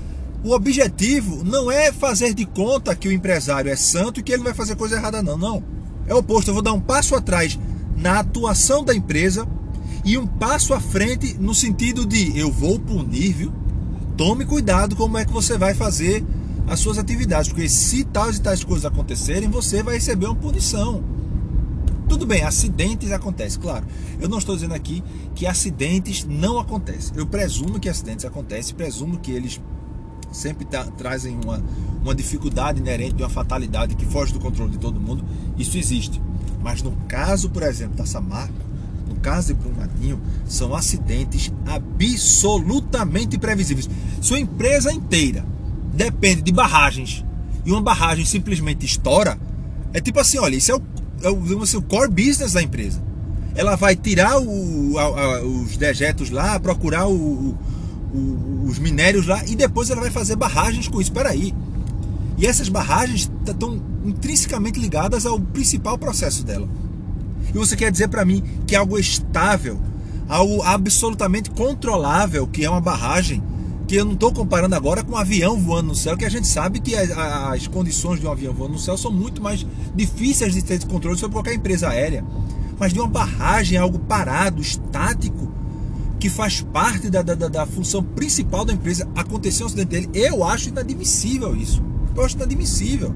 o 0.44 0.52
objetivo 0.52 1.44
não 1.44 1.70
é 1.70 1.92
fazer 1.92 2.32
de 2.34 2.46
conta 2.46 2.94
que 2.94 3.08
o 3.08 3.12
empresário 3.12 3.70
é 3.70 3.76
santo 3.76 4.20
e 4.20 4.22
que 4.22 4.32
ele 4.32 4.38
não 4.38 4.44
vai 4.44 4.54
fazer 4.54 4.76
coisa 4.76 4.96
errada, 4.96 5.22
não. 5.22 5.36
Não. 5.36 5.62
É 6.06 6.14
o 6.14 6.18
oposto. 6.18 6.50
Eu 6.50 6.54
vou 6.54 6.62
dar 6.62 6.72
um 6.72 6.80
passo 6.80 7.14
atrás 7.14 7.58
na 7.96 8.20
atuação 8.20 8.82
da 8.82 8.94
empresa 8.94 9.46
e 10.04 10.16
um 10.16 10.26
passo 10.26 10.72
à 10.72 10.80
frente 10.80 11.36
no 11.38 11.54
sentido 11.54 12.06
de 12.06 12.38
eu 12.38 12.50
vou 12.50 12.78
punir, 12.78 13.32
viu? 13.32 13.52
Tome 14.16 14.44
cuidado 14.44 14.96
como 14.96 15.18
é 15.18 15.24
que 15.24 15.32
você 15.32 15.58
vai 15.58 15.74
fazer 15.74 16.24
as 16.66 16.80
suas 16.80 16.98
atividades, 16.98 17.48
porque 17.48 17.68
se 17.68 18.04
tais 18.04 18.36
e 18.36 18.40
tais 18.40 18.62
coisas 18.62 18.84
acontecerem, 18.84 19.48
você 19.48 19.82
vai 19.82 19.94
receber 19.94 20.26
uma 20.26 20.36
punição. 20.36 21.02
Tudo 22.10 22.26
bem, 22.26 22.42
acidentes 22.42 23.12
acontecem, 23.12 23.60
claro. 23.60 23.86
Eu 24.20 24.28
não 24.28 24.38
estou 24.38 24.56
dizendo 24.56 24.74
aqui 24.74 25.00
que 25.32 25.46
acidentes 25.46 26.24
não 26.24 26.58
acontecem. 26.58 27.12
Eu 27.16 27.24
presumo 27.24 27.78
que 27.78 27.88
acidentes 27.88 28.24
acontecem, 28.24 28.74
presumo 28.74 29.16
que 29.16 29.30
eles 29.30 29.60
sempre 30.32 30.64
tra 30.64 30.82
trazem 30.86 31.38
uma, 31.44 31.62
uma 32.02 32.12
dificuldade 32.12 32.80
inerente 32.80 33.14
de 33.14 33.22
uma 33.22 33.28
fatalidade 33.28 33.94
que 33.94 34.04
foge 34.04 34.32
do 34.32 34.40
controle 34.40 34.72
de 34.72 34.78
todo 34.78 34.98
mundo. 34.98 35.24
Isso 35.56 35.78
existe. 35.78 36.20
Mas 36.60 36.82
no 36.82 36.90
caso, 37.06 37.48
por 37.48 37.62
exemplo, 37.62 37.94
da 37.94 38.04
Samarco, 38.04 38.58
no 39.08 39.14
caso 39.20 39.54
de 39.54 39.54
Brumadinho, 39.54 40.20
são 40.46 40.74
acidentes 40.74 41.52
absolutamente 41.64 43.38
previsíveis. 43.38 43.88
Sua 44.20 44.40
empresa 44.40 44.92
inteira 44.92 45.46
depende 45.94 46.42
de 46.42 46.50
barragens 46.50 47.24
e 47.64 47.70
uma 47.70 47.80
barragem 47.80 48.24
simplesmente 48.24 48.84
estoura, 48.84 49.38
é 49.92 50.00
tipo 50.00 50.18
assim, 50.18 50.38
olha, 50.38 50.56
isso 50.56 50.72
é 50.72 50.74
o 50.74 50.99
assim, 51.62 51.76
o 51.76 51.82
core 51.82 52.10
business 52.10 52.52
da 52.52 52.62
empresa. 52.62 53.02
Ela 53.54 53.76
vai 53.76 53.96
tirar 53.96 54.38
o, 54.40 54.98
a, 54.98 55.02
a, 55.02 55.42
os 55.44 55.76
dejetos 55.76 56.30
lá, 56.30 56.58
procurar 56.60 57.08
o, 57.08 57.56
o, 58.14 58.64
os 58.66 58.78
minérios 58.78 59.26
lá 59.26 59.44
e 59.46 59.56
depois 59.56 59.90
ela 59.90 60.00
vai 60.00 60.10
fazer 60.10 60.36
barragens 60.36 60.88
com 60.88 61.00
isso. 61.00 61.10
Espera 61.10 61.30
aí. 61.30 61.54
E 62.38 62.46
essas 62.46 62.68
barragens 62.68 63.30
estão 63.46 63.80
intrinsecamente 64.04 64.78
ligadas 64.78 65.26
ao 65.26 65.38
principal 65.38 65.98
processo 65.98 66.44
dela. 66.44 66.68
E 67.52 67.58
você 67.58 67.76
quer 67.76 67.90
dizer 67.90 68.08
para 68.08 68.24
mim 68.24 68.42
que 68.66 68.76
algo 68.76 68.98
estável, 68.98 69.78
algo 70.28 70.62
absolutamente 70.62 71.50
controlável, 71.50 72.46
que 72.46 72.64
é 72.64 72.70
uma 72.70 72.80
barragem, 72.80 73.42
que 73.90 73.96
eu 73.96 74.04
não 74.04 74.12
estou 74.12 74.32
comparando 74.32 74.76
agora 74.76 75.02
com 75.02 75.14
um 75.14 75.16
avião 75.16 75.58
voando 75.58 75.88
no 75.88 75.94
céu, 75.96 76.16
que 76.16 76.24
a 76.24 76.28
gente 76.28 76.46
sabe 76.46 76.78
que 76.78 76.94
as, 76.94 77.10
as, 77.10 77.66
condições 77.66 78.20
de 78.20 78.26
um 78.28 78.30
avião 78.30 78.54
voando 78.54 78.74
no 78.74 78.78
céu 78.78 78.96
são 78.96 79.10
muito 79.10 79.42
mais 79.42 79.66
difíceis 79.92 80.54
de 80.54 80.62
ter 80.62 80.86
controle 80.86 81.18
sobre 81.18 81.34
qualquer 81.34 81.54
empresa 81.54 81.88
aérea. 81.88 82.24
Mas 82.78 82.92
de 82.92 83.00
uma 83.00 83.08
barragem, 83.08 83.76
algo 83.76 83.98
parado, 83.98 84.62
estático, 84.62 85.52
que 86.20 86.30
faz 86.30 86.60
parte 86.60 87.10
da, 87.10 87.20
da, 87.20 87.34
da 87.34 87.66
função 87.66 88.00
principal 88.00 88.64
da 88.64 88.72
empresa, 88.72 89.08
acontecer 89.16 89.64
um 89.64 89.66
acidente 89.66 89.88
dele, 89.88 90.10
eu 90.14 90.44
acho 90.44 90.68
inadmissível 90.68 91.56
isso. 91.56 91.82
Eu 92.14 92.24
acho 92.24 92.36
inadmissível. 92.36 93.12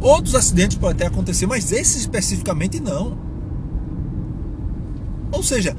Outros 0.00 0.34
acidentes 0.34 0.78
podem 0.78 0.96
até 0.96 1.06
acontecer, 1.08 1.44
mas 1.46 1.72
esse 1.72 1.98
especificamente 1.98 2.80
não. 2.80 3.18
Ou 5.30 5.42
seja, 5.42 5.76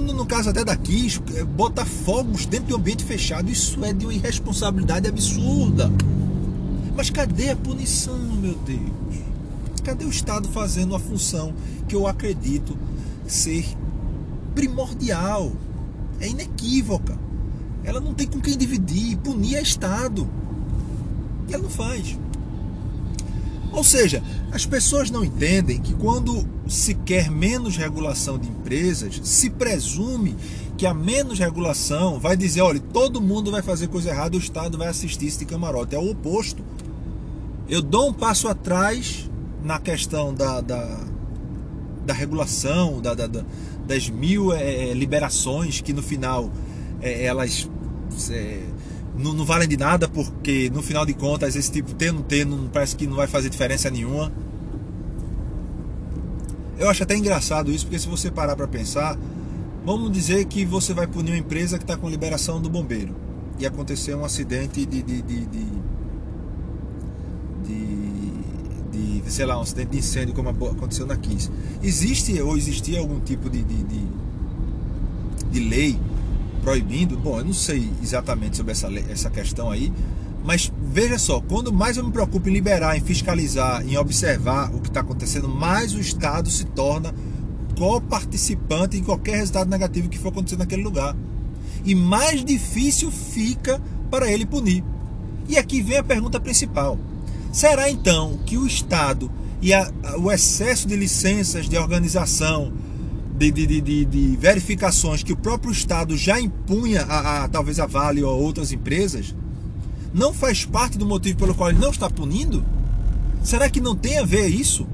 no, 0.00 0.12
no, 0.12 0.26
caso 0.26 0.50
até 0.50 0.64
daqui, 0.64 1.08
é, 1.34 1.44
botar 1.44 1.84
fogos 1.84 2.46
dentro 2.46 2.68
de 2.68 2.72
um 2.74 2.76
ambiente 2.76 3.04
fechado, 3.04 3.50
isso 3.50 3.84
é 3.84 3.92
de 3.92 4.06
uma 4.06 4.14
irresponsabilidade 4.14 5.08
absurda. 5.08 5.90
Mas 6.96 7.10
cadê 7.10 7.50
a 7.50 7.56
punição, 7.56 8.18
meu 8.18 8.54
Deus? 8.54 9.20
Cadê 9.84 10.04
o 10.04 10.10
Estado 10.10 10.48
fazendo 10.48 10.94
a 10.94 10.98
função 10.98 11.52
que 11.88 11.94
eu 11.94 12.06
acredito 12.06 12.76
ser 13.26 13.66
primordial? 14.54 15.52
É 16.20 16.28
inequívoca. 16.28 17.18
Ela 17.84 18.00
não 18.00 18.14
tem 18.14 18.26
com 18.26 18.40
quem 18.40 18.56
dividir, 18.56 19.16
punir 19.18 19.56
é 19.56 19.62
Estado. 19.62 20.28
E 21.48 21.54
ela 21.54 21.64
não 21.64 21.70
faz. 21.70 22.16
Ou 23.72 23.82
seja, 23.82 24.22
as 24.50 24.66
pessoas 24.66 25.10
não 25.10 25.24
entendem 25.24 25.80
que 25.80 25.94
quando 25.94 26.46
se 26.68 26.94
quer 26.94 27.30
menos 27.30 27.76
regulação 27.76 28.38
de 28.38 28.48
empresas, 28.48 29.20
se 29.24 29.48
presume 29.48 30.36
que 30.76 30.86
a 30.86 30.92
menos 30.92 31.38
regulação 31.38 32.18
vai 32.18 32.36
dizer, 32.36 32.60
olha, 32.60 32.80
todo 32.92 33.20
mundo 33.20 33.50
vai 33.50 33.62
fazer 33.62 33.88
coisa 33.88 34.10
errada, 34.10 34.36
o 34.36 34.40
Estado 34.40 34.76
vai 34.76 34.88
assistir 34.88 35.26
isso 35.26 35.38
de 35.38 35.46
camarote. 35.46 35.94
É 35.94 35.98
o 35.98 36.10
oposto. 36.10 36.62
Eu 37.68 37.80
dou 37.80 38.10
um 38.10 38.12
passo 38.12 38.48
atrás 38.48 39.30
na 39.62 39.78
questão 39.78 40.34
da, 40.34 40.60
da, 40.60 41.00
da 42.04 42.12
regulação, 42.12 43.00
da, 43.00 43.14
da, 43.14 43.44
das 43.86 44.10
mil 44.10 44.52
é, 44.52 44.92
liberações 44.92 45.80
que 45.80 45.92
no 45.92 46.02
final 46.02 46.50
é, 47.00 47.24
elas 47.24 47.68
é, 48.30 48.60
não, 49.22 49.32
não, 49.32 49.44
valem 49.44 49.68
de 49.68 49.76
nada 49.76 50.08
porque 50.08 50.70
no 50.72 50.82
final 50.82 51.06
de 51.06 51.14
contas 51.14 51.56
esse 51.56 51.70
tipo 51.70 51.94
ter 51.94 52.12
não 52.12 52.22
ter 52.22 52.44
não, 52.44 52.68
parece 52.68 52.96
que 52.96 53.06
não 53.06 53.16
vai 53.16 53.26
fazer 53.26 53.48
diferença 53.48 53.90
nenhuma. 53.90 54.32
Eu 56.78 56.88
acho 56.88 57.02
até 57.02 57.16
engraçado 57.16 57.70
isso 57.70 57.86
porque 57.86 57.98
se 57.98 58.08
você 58.08 58.30
parar 58.30 58.56
para 58.56 58.66
pensar, 58.66 59.16
vamos 59.84 60.10
dizer 60.10 60.44
que 60.46 60.64
você 60.64 60.92
vai 60.92 61.06
punir 61.06 61.32
uma 61.32 61.38
empresa 61.38 61.78
que 61.78 61.84
está 61.84 61.96
com 61.96 62.08
liberação 62.08 62.60
do 62.60 62.68
bombeiro 62.68 63.14
e 63.58 63.66
acontecer 63.66 64.14
um 64.14 64.24
acidente 64.24 64.84
de, 64.84 65.02
de, 65.02 65.22
de, 65.22 65.46
de, 65.46 65.66
de, 68.92 69.22
sei 69.30 69.46
lá, 69.46 69.58
um 69.58 69.62
acidente 69.62 69.90
de 69.92 69.98
incêndio 69.98 70.34
como 70.34 70.48
aconteceu 70.48 71.06
na 71.06 71.16
15. 71.16 71.50
Existe 71.82 72.40
ou 72.40 72.56
existia 72.56 72.98
algum 73.00 73.20
tipo 73.20 73.48
de, 73.48 73.62
de 73.62 75.60
lei 75.60 75.98
proibindo, 76.62 77.18
bom, 77.18 77.38
eu 77.38 77.44
não 77.44 77.52
sei 77.52 77.90
exatamente 78.02 78.56
sobre 78.56 78.72
essa, 78.72 78.88
essa 79.10 79.28
questão 79.28 79.70
aí, 79.70 79.92
mas 80.44 80.72
veja 80.80 81.18
só, 81.18 81.40
quando 81.40 81.72
mais 81.72 81.96
eu 81.96 82.04
me 82.04 82.12
preocupo 82.12 82.48
em 82.48 82.52
liberar, 82.52 82.96
em 82.96 83.00
fiscalizar, 83.00 83.84
em 83.86 83.96
observar 83.96 84.74
o 84.74 84.80
que 84.80 84.88
está 84.88 85.00
acontecendo, 85.00 85.48
mais 85.48 85.92
o 85.94 86.00
Estado 86.00 86.50
se 86.50 86.64
torna 86.64 87.12
co-participante 87.76 88.96
em 88.96 89.02
qualquer 89.02 89.36
resultado 89.36 89.68
negativo 89.68 90.08
que 90.08 90.18
for 90.18 90.28
acontecer 90.28 90.56
naquele 90.56 90.82
lugar. 90.82 91.16
E 91.84 91.94
mais 91.94 92.44
difícil 92.44 93.10
fica 93.10 93.80
para 94.10 94.30
ele 94.30 94.46
punir. 94.46 94.84
E 95.48 95.58
aqui 95.58 95.82
vem 95.82 95.98
a 95.98 96.04
pergunta 96.04 96.40
principal: 96.40 96.98
será 97.52 97.90
então 97.90 98.38
que 98.46 98.56
o 98.56 98.66
Estado 98.66 99.30
e 99.60 99.72
a, 99.72 99.90
o 100.18 100.30
excesso 100.30 100.86
de 100.86 100.96
licenças 100.96 101.68
de 101.68 101.76
organização, 101.76 102.72
de, 103.50 103.66
de, 103.66 103.80
de, 103.80 104.04
de, 104.04 104.36
verificações 104.36 105.22
que 105.22 105.32
o 105.32 105.36
próprio 105.36 105.72
Estado 105.72 106.16
já 106.16 106.40
impunha 106.40 107.02
a, 107.02 107.44
a, 107.44 107.48
talvez 107.48 107.80
a 107.80 107.86
Vale 107.86 108.22
ou 108.22 108.30
a 108.30 108.36
outras 108.36 108.70
empresas, 108.70 109.34
não 110.12 110.32
faz 110.32 110.64
parte 110.64 110.98
do 110.98 111.06
motivo 111.06 111.38
pelo 111.38 111.54
qual 111.54 111.70
ele 111.70 111.78
não 111.78 111.90
está 111.90 112.08
punindo? 112.08 112.64
Será 113.42 113.68
que 113.68 113.80
não 113.80 113.96
tem 113.96 114.18
a 114.18 114.24
ver 114.24 114.46
isso 114.46 114.86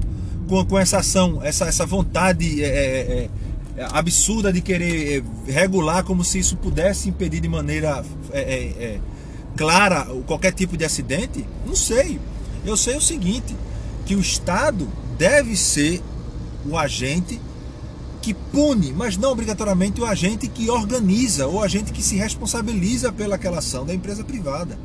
com, 0.47 0.65
com 0.65 0.79
essa 0.79 0.99
ação, 0.99 1.39
essa, 1.43 1.65
essa 1.65 1.85
vontade 1.85 2.63
é, 2.63 2.67
é, 2.67 3.29
é, 3.77 3.87
absurda 3.91 4.51
de 4.51 4.61
querer 4.61 5.23
é, 5.47 5.51
regular 5.51 6.03
como 6.03 6.23
se 6.23 6.39
isso 6.39 6.57
pudesse 6.57 7.09
impedir 7.09 7.41
de 7.41 7.47
maneira 7.47 8.03
é, 8.31 8.41
é, 8.41 8.99
clara 9.55 10.05
qualquer 10.25 10.53
tipo 10.53 10.75
de 10.75 10.85
acidente? 10.85 11.45
Não 11.65 11.75
sei. 11.75 12.19
Eu 12.65 12.75
sei 12.75 12.95
o 12.95 13.01
seguinte, 13.01 13.55
que 14.05 14.15
o 14.15 14.19
Estado 14.19 14.87
deve 15.17 15.55
ser 15.55 16.01
o 16.65 16.77
agente 16.77 17.39
que 18.29 18.33
pune, 18.51 18.93
mas 18.93 19.17
não 19.17 19.31
obrigatoriamente 19.31 19.99
o 19.99 20.05
agente 20.05 20.47
que 20.47 20.69
organiza 20.69 21.47
ou 21.47 21.55
o 21.55 21.63
agente 21.63 21.91
que 21.91 22.03
se 22.03 22.15
responsabiliza 22.15 23.11
pelaquela 23.11 23.57
ação 23.57 23.83
da 23.83 23.91
empresa 23.91 24.23
privada. 24.23 24.77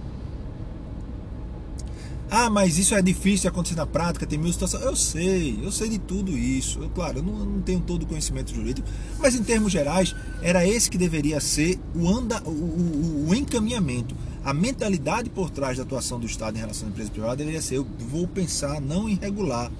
Ah, 2.31 2.49
mas 2.49 2.79
isso 2.79 2.95
é 2.95 3.03
difícil 3.03 3.43
de 3.43 3.49
acontecer 3.49 3.77
na 3.77 3.87
prática, 3.87 4.27
tem 4.27 4.39
mil 4.39 4.51
situações. 4.51 4.83
Eu 4.83 4.97
sei, 4.97 5.61
eu 5.63 5.71
sei 5.71 5.91
de 5.91 5.99
tudo 5.99 6.33
isso. 6.33 6.81
Eu, 6.81 6.89
claro, 6.89 7.19
eu 7.19 7.23
não, 7.23 7.39
eu 7.39 7.45
não, 7.45 7.61
tenho 7.61 7.81
todo 7.81 8.05
o 8.05 8.07
conhecimento 8.07 8.53
jurídico, 8.53 8.89
mas 9.19 9.35
em 9.35 9.43
termos 9.43 9.71
gerais, 9.71 10.17
era 10.41 10.67
esse 10.67 10.91
que 10.91 10.97
deveria 10.97 11.39
ser 11.39 11.79
o, 11.95 12.09
anda, 12.09 12.43
o, 12.47 12.49
o, 12.49 13.27
o 13.29 13.35
encaminhamento. 13.35 14.17
A 14.43 14.55
mentalidade 14.55 15.29
por 15.29 15.51
trás 15.51 15.77
da 15.77 15.83
atuação 15.83 16.19
do 16.19 16.27
Estado 16.27 16.57
em 16.57 16.61
relação 16.61 16.89
à 16.89 16.91
empresa 16.91 17.11
privada 17.11 17.37
deveria 17.37 17.61
ser: 17.61 17.77
eu 17.77 17.87
vou 18.11 18.27
pensar 18.27 18.81
não 18.81 19.07
em 19.07 19.17
regular, 19.17 19.71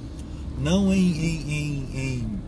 não 0.61 0.93
em, 0.93 1.01
em, 1.01 1.51
em, 1.51 1.99
em 1.99 2.44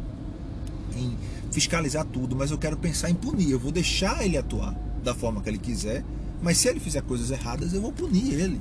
em 0.96 1.16
fiscalizar 1.50 2.04
tudo, 2.04 2.34
mas 2.34 2.50
eu 2.50 2.58
quero 2.58 2.76
pensar 2.76 3.10
em 3.10 3.14
punir. 3.14 3.50
Eu 3.50 3.58
vou 3.58 3.72
deixar 3.72 4.24
ele 4.24 4.36
atuar 4.36 4.74
da 5.02 5.14
forma 5.14 5.40
que 5.40 5.48
ele 5.48 5.58
quiser, 5.58 6.04
mas 6.42 6.58
se 6.58 6.68
ele 6.68 6.80
fizer 6.80 7.02
coisas 7.02 7.30
erradas, 7.30 7.72
eu 7.72 7.80
vou 7.80 7.92
punir 7.92 8.34
ele. 8.34 8.60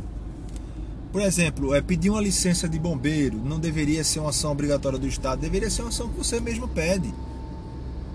Por 1.12 1.22
exemplo, 1.22 1.74
é, 1.74 1.82
pedir 1.82 2.10
uma 2.10 2.22
licença 2.22 2.68
de 2.68 2.78
bombeiro 2.78 3.38
não 3.38 3.58
deveria 3.58 4.04
ser 4.04 4.20
uma 4.20 4.32
ação 4.32 4.52
obrigatória 4.52 5.00
do 5.00 5.08
Estado, 5.08 5.40
deveria 5.40 5.70
ser 5.70 5.82
uma 5.82 5.88
ação 5.88 6.10
que 6.10 6.18
você 6.18 6.42
mesmo 6.42 6.68
pede. 6.68 7.14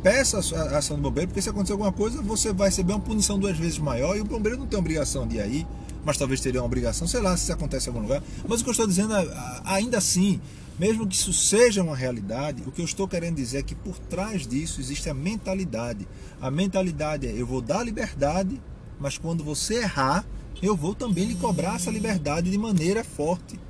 Peça 0.03 0.37
a 0.37 0.79
ação 0.79 0.97
do 0.97 1.03
bombeiro, 1.03 1.29
porque 1.29 1.41
se 1.41 1.49
acontecer 1.49 1.73
alguma 1.73 1.93
coisa, 1.93 2.21
você 2.23 2.53
vai 2.53 2.69
receber 2.69 2.93
uma 2.93 3.01
punição 3.01 3.39
duas 3.39 3.57
vezes 3.57 3.79
maior 3.79 4.17
e 4.17 4.21
o 4.21 4.25
bombeiro 4.25 4.59
não 4.59 4.67
tem 4.67 4.79
obrigação 4.79 5.27
de 5.27 5.37
ir 5.37 5.41
aí, 5.41 5.67
mas 6.05 6.19
talvez 6.19 6.41
teria 6.41 6.61
uma 6.61 6.67
obrigação, 6.67 7.07
sei 7.07 7.21
lá, 7.21 7.37
se 7.37 7.51
acontece 7.53 7.89
em 7.89 7.91
algum 7.91 8.03
lugar. 8.03 8.23
Mas 8.47 8.61
o 8.61 8.65
que 8.65 8.71
eu 8.71 8.73
estou 8.73 8.87
dizendo, 8.87 9.15
é, 9.15 9.27
ainda 9.65 9.99
assim, 9.99 10.41
mesmo 10.81 11.07
que 11.07 11.15
isso 11.15 11.31
seja 11.31 11.83
uma 11.83 11.95
realidade, 11.95 12.63
o 12.67 12.73
que 12.73 12.81
eu 12.81 12.87
estou 12.87 13.07
querendo 13.07 13.37
dizer 13.37 13.59
é 13.59 13.63
que 13.63 13.75
por 13.75 13.99
trás 13.99 14.47
disso 14.47 14.81
existe 14.81 15.11
a 15.11 15.15
mentalidade. 15.15 16.09
A 16.41 16.51
mentalidade 16.51 17.27
é: 17.27 17.33
eu 17.37 17.47
vou 17.47 17.61
dar 17.61 17.85
liberdade, 17.85 18.59
mas 18.99 19.19
quando 19.19 19.45
você 19.45 19.83
errar, 19.83 20.25
eu 20.63 20.75
vou 20.75 20.95
também 20.95 21.27
lhe 21.27 21.35
cobrar 21.35 21.75
essa 21.75 21.91
liberdade 21.91 22.51
de 22.51 22.57
maneira 22.57 23.05
forte. 23.05 23.61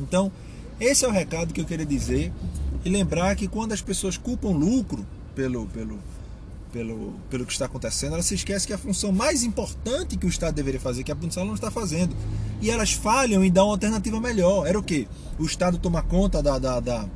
Então, 0.00 0.32
esse 0.80 1.04
é 1.04 1.08
o 1.08 1.12
recado 1.12 1.54
que 1.54 1.60
eu 1.60 1.64
queria 1.64 1.86
dizer. 1.86 2.32
E 2.84 2.88
lembrar 2.88 3.36
que 3.36 3.46
quando 3.46 3.70
as 3.70 3.80
pessoas 3.80 4.16
culpam 4.16 4.48
lucro 4.48 5.06
pelo, 5.36 5.66
pelo, 5.66 6.00
pelo, 6.72 7.12
pelo 7.28 7.44
que 7.44 7.52
está 7.52 7.66
acontecendo, 7.66 8.14
elas 8.14 8.26
se 8.26 8.34
esquecem 8.34 8.66
que 8.66 8.72
a 8.72 8.78
função 8.78 9.12
mais 9.12 9.42
importante 9.42 10.16
que 10.16 10.26
o 10.26 10.28
Estado 10.28 10.54
deveria 10.54 10.80
fazer, 10.80 11.04
que 11.04 11.12
a 11.12 11.16
punição 11.16 11.44
não 11.44 11.54
está 11.54 11.70
fazendo. 11.70 12.14
E 12.60 12.70
elas 12.70 12.92
falham 12.92 13.44
em 13.44 13.50
dar 13.50 13.64
uma 13.64 13.72
alternativa 13.72 14.20
melhor. 14.20 14.66
Era 14.66 14.78
o 14.78 14.82
quê? 14.82 15.06
O 15.38 15.44
Estado 15.44 15.78
tomar 15.78 16.02
conta 16.02 16.42
da, 16.42 16.58
da, 16.58 16.80
da, 16.80 17.06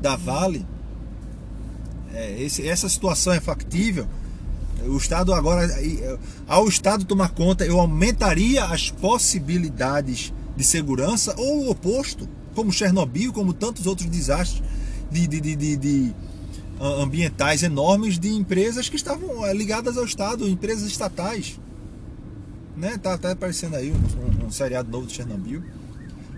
da 0.00 0.16
Vale. 0.16 0.66
É, 2.12 2.42
esse, 2.42 2.66
essa 2.66 2.88
situação 2.88 3.32
é 3.32 3.40
factível. 3.40 4.06
O 4.86 4.96
Estado 4.96 5.34
agora, 5.34 5.68
ao 6.46 6.68
Estado 6.68 7.04
tomar 7.04 7.30
conta, 7.30 7.66
eu 7.66 7.80
aumentaria 7.80 8.64
as 8.64 8.90
possibilidades 8.90 10.32
de 10.56 10.64
segurança 10.64 11.34
ou 11.36 11.66
o 11.66 11.70
oposto, 11.70 12.28
como 12.54 12.72
Chernobyl, 12.72 13.32
como 13.32 13.52
tantos 13.52 13.86
outros 13.86 14.08
desastres 14.08 14.62
de, 15.10 15.26
de, 15.26 15.40
de, 15.40 15.76
de 15.76 16.14
ambientais 16.80 17.62
enormes 17.62 18.18
de 18.18 18.28
empresas 18.28 18.88
que 18.88 18.96
estavam 18.96 19.44
eh, 19.46 19.52
ligadas 19.52 19.96
ao 19.96 20.04
Estado, 20.04 20.48
empresas 20.48 20.86
estatais. 20.88 21.58
Né? 22.76 22.96
Tá 22.98 23.14
até 23.14 23.32
aparecendo 23.32 23.74
aí 23.74 23.92
um, 23.92 24.46
um, 24.46 24.50
seriado 24.50 24.90
novo 24.90 25.06
de 25.06 25.14
Chernobyl. 25.14 25.62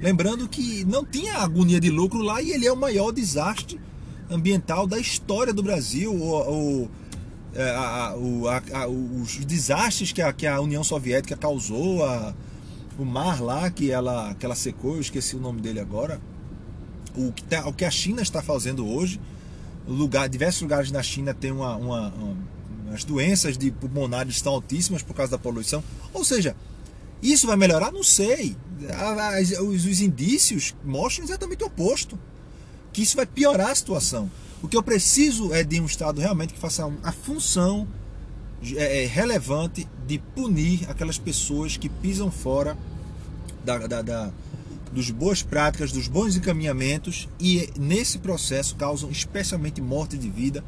Lembrando 0.01 0.49
que 0.49 0.85
não 0.85 1.05
tinha 1.05 1.35
agonia 1.35 1.79
de 1.79 1.91
lucro 1.91 2.23
lá 2.23 2.41
e 2.41 2.53
ele 2.53 2.67
é 2.67 2.73
o 2.73 2.77
maior 2.77 3.13
desastre 3.13 3.79
ambiental 4.31 4.87
da 4.87 4.99
história 4.99 5.53
do 5.53 5.63
Brasil. 5.63 6.11
O, 6.15 6.85
o, 6.85 6.91
é, 7.55 7.71
a, 7.71 8.15
a, 8.15 8.79
a, 8.83 8.89
os 8.89 9.45
desastres 9.45 10.13
que 10.13 10.23
a, 10.23 10.33
que 10.33 10.47
a 10.47 10.59
União 10.61 10.83
Soviética 10.83 11.37
causou, 11.37 12.01
o 12.99 13.05
mar 13.05 13.43
lá 13.43 13.71
que 13.71 13.91
ela, 13.91 14.35
que 14.35 14.47
ela 14.47 14.55
secou, 14.55 14.95
eu 14.95 15.01
esqueci 15.01 15.37
o 15.37 15.41
nome 15.41 15.61
dele 15.61 15.81
agora, 15.81 16.21
o 17.17 17.33
que, 17.33 17.43
tá, 17.43 17.67
o 17.67 17.73
que 17.73 17.85
a 17.85 17.91
China 17.91 18.23
está 18.23 18.41
fazendo 18.43 18.87
hoje, 18.87 19.21
lugar, 19.95 20.29
diversos 20.29 20.63
lugares 20.63 20.91
na 20.91 21.03
China 21.03 21.35
tem 21.35 21.51
uma, 21.51 21.77
uma, 21.77 22.09
uma 22.09 22.37
as 22.93 23.05
doenças 23.05 23.57
de 23.57 23.71
pulmonares 23.71 24.35
estão 24.35 24.53
altíssimas 24.53 25.03
por 25.03 25.15
causa 25.15 25.33
da 25.33 25.39
poluição. 25.39 25.83
Ou 26.13 26.25
seja, 26.25 26.57
isso 27.23 27.47
vai 27.47 27.57
melhorar? 27.57 27.93
Não 27.93 28.03
sei. 28.03 28.57
Os, 29.61 29.87
os 29.87 30.01
indícios 30.01 30.75
mostram 30.85 31.25
exatamente 31.25 31.63
o 31.63 31.67
oposto. 31.67 32.19
Que 32.93 33.03
isso 33.03 33.17
vai 33.17 33.27
piorar 33.27 33.71
a 33.71 33.75
situação. 33.75 34.31
O 34.63 34.69
que 34.69 34.77
eu 34.77 34.83
preciso 34.83 35.55
é 35.55 35.63
de 35.63 35.81
um 35.81 35.87
Estado 35.87 36.21
realmente 36.21 36.53
que 36.53 36.59
faça 36.59 36.91
a 37.03 37.13
função 37.13 37.87
é, 38.77 39.05
é, 39.05 39.07
relevante 39.07 39.89
de 40.07 40.19
punir 40.19 40.91
aquelas 40.91 41.19
pessoas 41.19 41.77
que 41.77 41.89
pisam 41.89 42.31
fora 42.31 42.77
da, 43.65 43.79
da, 43.87 44.03
da, 44.03 44.33
dos 44.93 45.11
boas 45.11 45.43
práticas, 45.43 45.93
dos 45.93 46.09
bons 46.09 46.37
encaminhamentos 46.37 47.29
e 47.39 47.71
nesse 47.79 48.19
processo 48.19 48.75
causam 48.77 49.11
especialmente 49.11 49.81
morte 49.81 50.19
de 50.19 50.29
vida, 50.29 50.65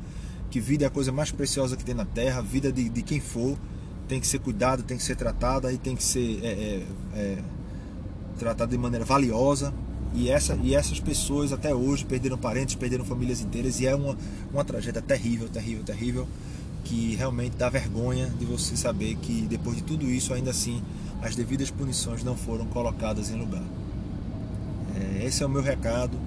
que 0.50 0.60
vida 0.60 0.84
é 0.84 0.86
a 0.86 0.90
coisa 0.90 1.10
mais 1.10 1.30
preciosa 1.30 1.76
que 1.76 1.84
tem 1.84 1.94
na 1.94 2.04
Terra, 2.04 2.40
vida 2.40 2.70
de, 2.70 2.88
de 2.88 3.02
quem 3.02 3.20
for 3.20 3.56
tem 4.08 4.20
que 4.20 4.26
ser 4.26 4.40
cuidada, 4.40 4.82
tem 4.82 4.96
que 4.96 5.02
ser 5.02 5.16
tratada 5.16 5.72
e 5.72 5.78
tem 5.78 5.96
que 5.96 6.02
ser 6.02 6.40
é, 6.42 6.46
é, 6.46 6.82
é 7.14 7.38
tratada 8.38 8.70
de 8.70 8.78
maneira 8.78 9.04
valiosa 9.04 9.72
e, 10.14 10.28
essa, 10.28 10.58
e 10.62 10.74
essas 10.74 11.00
pessoas 11.00 11.52
até 11.52 11.74
hoje 11.74 12.04
perderam 12.04 12.36
parentes, 12.36 12.74
perderam 12.74 13.04
famílias 13.04 13.40
inteiras 13.40 13.80
e 13.80 13.86
é 13.86 13.94
uma, 13.94 14.16
uma 14.52 14.64
tragédia 14.64 15.00
terrível, 15.00 15.48
terrível, 15.48 15.82
terrível 15.82 16.28
que 16.84 17.14
realmente 17.14 17.56
dá 17.56 17.68
vergonha 17.68 18.26
de 18.38 18.44
você 18.44 18.76
saber 18.76 19.16
que 19.16 19.46
depois 19.48 19.76
de 19.76 19.82
tudo 19.82 20.04
isso, 20.10 20.34
ainda 20.34 20.50
assim, 20.50 20.82
as 21.22 21.34
devidas 21.34 21.70
punições 21.70 22.22
não 22.22 22.36
foram 22.36 22.66
colocadas 22.66 23.30
em 23.30 23.38
lugar. 23.38 23.62
É, 24.94 25.24
esse 25.24 25.42
é 25.42 25.46
o 25.46 25.48
meu 25.48 25.62
recado 25.62 26.18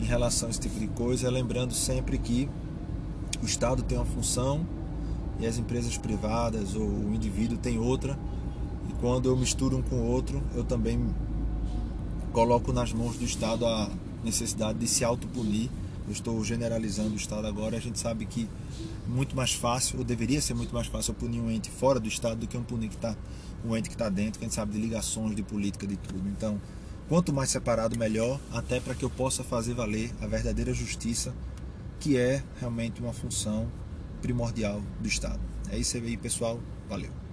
em 0.00 0.04
relação 0.04 0.48
a 0.48 0.50
esse 0.50 0.60
tipo 0.60 0.78
de 0.78 0.86
coisa, 0.88 1.30
lembrando 1.30 1.74
sempre 1.74 2.18
que 2.18 2.48
o 3.42 3.46
Estado 3.46 3.82
tem 3.82 3.98
uma 3.98 4.06
função 4.06 4.66
e 5.38 5.46
as 5.46 5.58
empresas 5.58 5.96
privadas 5.96 6.74
ou 6.74 6.86
o 6.86 7.14
indivíduo 7.14 7.58
tem 7.58 7.78
outra, 7.78 8.18
e 8.88 8.92
quando 9.00 9.28
eu 9.28 9.36
misturo 9.36 9.76
um 9.76 9.82
com 9.82 9.96
o 9.96 10.06
outro, 10.06 10.42
eu 10.54 10.64
também 10.64 10.98
coloco 12.32 12.72
nas 12.72 12.92
mãos 12.92 13.16
do 13.16 13.24
Estado 13.24 13.66
a 13.66 13.90
necessidade 14.24 14.78
de 14.78 14.86
se 14.86 15.04
autopunir. 15.04 15.70
Eu 16.06 16.12
estou 16.12 16.42
generalizando 16.42 17.10
o 17.10 17.16
Estado 17.16 17.46
agora. 17.46 17.76
A 17.76 17.80
gente 17.80 17.98
sabe 17.98 18.24
que 18.24 18.48
é 19.06 19.10
muito 19.10 19.36
mais 19.36 19.52
fácil, 19.52 19.98
ou 19.98 20.04
deveria 20.04 20.40
ser 20.40 20.54
muito 20.54 20.74
mais 20.74 20.86
fácil, 20.86 21.12
punir 21.12 21.40
um 21.40 21.50
ente 21.50 21.70
fora 21.70 22.00
do 22.00 22.08
Estado 22.08 22.40
do 22.40 22.46
que 22.46 22.56
um 22.56 22.62
punir 22.62 22.88
que 22.88 22.96
tá, 22.96 23.14
um 23.64 23.76
ente 23.76 23.88
que 23.88 23.94
está 23.94 24.08
dentro, 24.08 24.38
que 24.38 24.44
a 24.44 24.48
gente 24.48 24.54
sabe 24.54 24.72
de 24.72 24.78
ligações, 24.78 25.36
de 25.36 25.42
política, 25.42 25.86
de 25.86 25.96
tudo. 25.96 26.26
Então, 26.28 26.58
quanto 27.08 27.32
mais 27.32 27.50
separado, 27.50 27.98
melhor, 27.98 28.38
até 28.52 28.80
para 28.80 28.94
que 28.94 29.04
eu 29.04 29.10
possa 29.10 29.42
fazer 29.42 29.74
valer 29.74 30.10
a 30.20 30.26
verdadeira 30.26 30.72
justiça, 30.74 31.34
que 31.98 32.16
é 32.16 32.42
realmente 32.60 33.00
uma 33.00 33.12
função 33.12 33.70
primordial 34.20 34.82
do 35.00 35.08
Estado. 35.08 35.40
É 35.70 35.78
isso 35.78 35.96
aí, 35.96 36.16
pessoal. 36.16 36.60
Valeu. 36.88 37.27